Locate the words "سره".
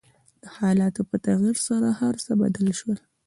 1.67-1.87